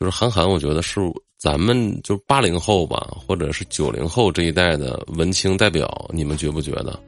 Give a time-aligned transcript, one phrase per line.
[0.00, 0.98] 就是韩寒，我觉得是
[1.38, 6.98] 咱们就八零后吧，或者是九零后这一代的文青代表，你们觉不觉得？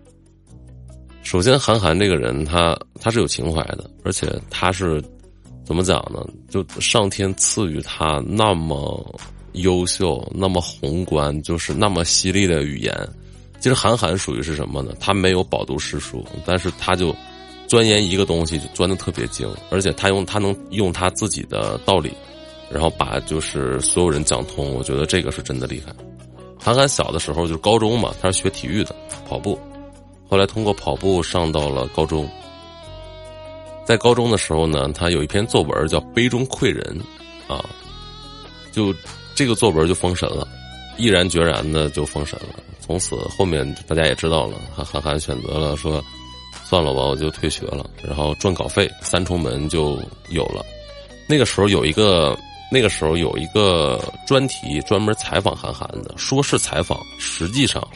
[1.22, 5.02] 首先，韩寒这个人，他他是有情怀的，而且他是
[5.64, 6.22] 怎么讲呢？
[6.50, 9.18] 就上天赐予他那么
[9.52, 12.94] 优秀、那么宏观、就是那么犀利的语言。
[13.58, 14.92] 其实韩寒属于是什么呢？
[15.00, 17.16] 他没有饱读诗书，但是他就
[17.66, 22.12] 钻研一个东西，就钻的特别精，而且他用他能用他自己的道理，
[22.72, 24.72] 然后把就是所有人讲通。
[24.72, 25.92] 我觉得这个是真的厉害。
[26.58, 28.94] 韩寒小的时候就是高中嘛，他是学体育的，
[29.28, 29.58] 跑步。
[30.28, 32.28] 后来通过跑步上到了高中，
[33.84, 36.98] 在高中的时候呢，他有一篇作文叫《杯中窥人》，
[37.52, 37.64] 啊，
[38.72, 38.94] 就
[39.34, 40.48] 这个作文就封神了，
[40.96, 42.62] 毅然决然的就封神了。
[42.80, 46.02] 从此后面大家也知道了，韩韩寒选择了说，
[46.64, 49.98] 算了吧，我就退学了，然后赚稿费，三重门就
[50.30, 50.64] 有了。
[51.28, 52.36] 那个时候有一个，
[52.72, 57.86] 那个时候有一个专题专门采访韩寒的，说是采访，实际上。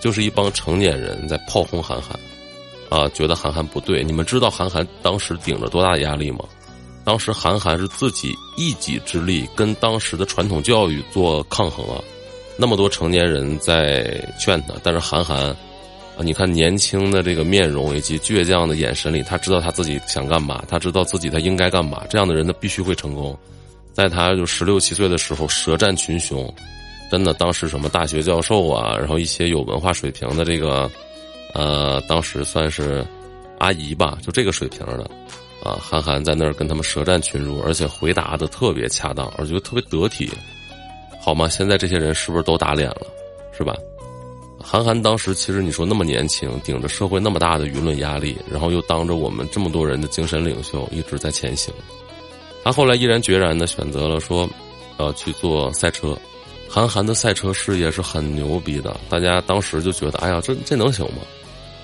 [0.00, 2.16] 就是一帮成年人在炮轰韩寒，
[2.88, 4.04] 啊，觉得韩寒不对。
[4.04, 6.44] 你们知道韩寒当时顶着多大的压力吗？
[7.04, 12.00] 当时韩寒是自己一己之力跟当时的传统教育做抗衡啊。
[12.56, 15.56] 那么多成年人在劝他，但是韩寒，啊，
[16.22, 22.04] 你看年轻的这个面容以及倔强的眼神里，他知道他自己想干嘛，他知道自己他应该干嘛。
[22.08, 23.36] 这样的人他必须会成功。
[23.98, 26.54] 在他就十六七岁的时候，舌战群雄。
[27.10, 30.88] 真的，当时什么大学教授啊，然后一些有文化水平的这个，
[31.52, 33.04] 呃，当时算是
[33.58, 35.02] 阿姨吧，就这个水平的，
[35.64, 40.30] 啊，韩寒在那儿跟他们舌战群儒，而且回答的特别恰当，我觉得特别得体，
[41.20, 41.48] 好吗？
[41.48, 43.06] 现在这些人是不是都打脸了，
[43.56, 43.74] 是吧？
[44.60, 51.74] 韩寒当时其实你说那么年轻，顶着社会那么大的舆论压力，然后又当着我们这么多人的精神领袖，一直在前行。
[52.64, 54.48] 他后来毅然决然的选择了说，
[54.96, 56.16] 呃，去做赛车。
[56.68, 61.22] 韩寒的赛车事业是很牛逼的，大家当时就觉得，哎呀，这这能行吗？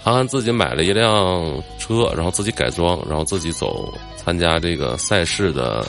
[0.03, 5.87] 韩寒自己买了一辆车，然后自己改装，然后自己走参加这个赛事的，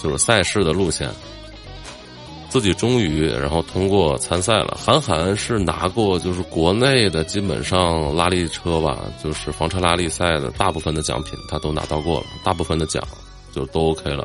[0.00, 1.10] 就是赛事的路线，
[2.48, 4.78] 自己终于然后通过参赛了。
[4.80, 13.02] 韩寒是拿过就是国内的基本上拉力车吧，就是房车拉力赛的大部分的奖品他都拿到过了，大部分的奖
[13.58, 14.24] 就都 OK 了。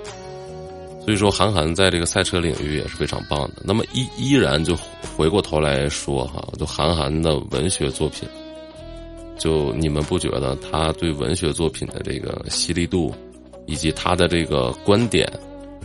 [1.03, 3.63] 所以说，韩寒在这个赛车领域也是非常棒的。
[3.63, 4.77] 那么依依然就
[5.17, 8.29] 回过头来说哈，就韩寒的文学作品，
[9.37, 13.13] 就你们不觉得他对文学作品的这个犀利度，
[13.65, 15.27] 以及他的这个观点，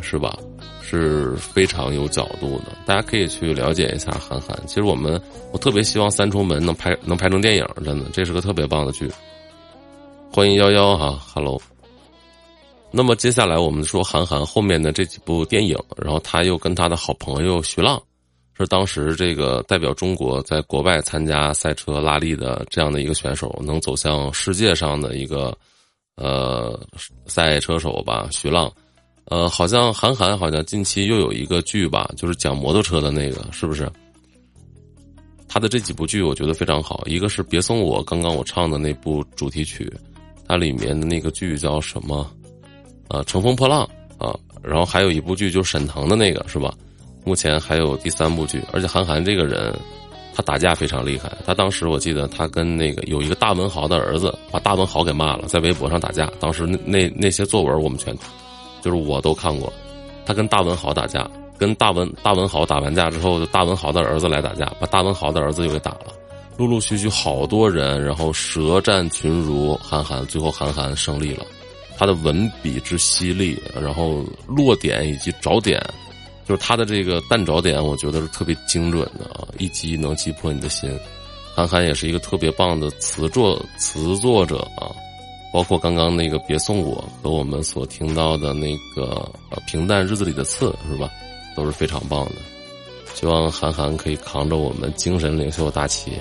[0.01, 0.39] 是吧？
[0.83, 2.67] 是非常有角度的。
[2.87, 4.57] 大家可以去了解一下韩寒。
[4.67, 5.21] 其实我们
[5.53, 9.11] 我特别希望《三重门》能拍能拍成电影，真的，这是个特别棒的剧。
[10.33, 11.61] 欢迎幺幺哈，Hello。
[12.91, 18.03] 那么接下来我们说韩寒后面的这几部电影，然后他又跟他的好朋友徐浪，
[18.57, 25.57] 是当时这个代表中国在国外参加赛车拉力的这样的一个选手，能走向世界上的一个
[26.17, 26.81] 呃
[27.27, 28.27] 赛车手吧？
[28.33, 28.73] 徐浪，
[29.27, 33.91] 呃，好像韩寒好像近期又有一个剧吧，就是讲摩托车的那个，是不是？
[35.47, 39.93] 他的这几部剧我觉得非常好，一个是《别送我》，刚刚我唱的那部主题曲，
[40.47, 42.31] 它里面的那个剧叫什么？
[43.09, 43.83] 啊，乘风破浪
[44.19, 46.73] 啊，然后还有一部剧就是沈腾的那个是吧？
[47.25, 49.75] 目前还有第三部剧，而且韩寒这个人，
[50.35, 51.31] 他打架非常厉害。
[51.45, 56.31] 他当时我记得他跟那个有一个大文豪的儿子，把大文豪给骂了，在微博上打架。
[56.41, 58.17] 当时那那那些作文我们全，
[58.81, 59.71] 就是我都看过。
[60.25, 66.15] 他跟大文豪打架，跟大文大文豪打完架之后，就大文豪的儿子来打架，把大文豪的儿子又给打了。
[66.57, 71.45] 陆陆续续好多人，然后舌战群儒，韩寒最后韩寒胜利了。
[71.99, 75.85] 他的文笔之犀利，然后落点以及着点，
[76.47, 80.89] 就是他的这个弹着点，我觉得是特别精准的啊，一击能击破你的心。
[81.57, 84.95] 韩寒也是一个特别棒的词作词作者啊，
[85.53, 89.29] 包括刚刚那个别送我和我们所听到的那个
[89.67, 91.11] 平淡日子里的刺是吧，
[91.57, 92.37] 都是非常棒的。
[93.13, 96.13] 希望韩寒可以扛着我们精神领袖大旗。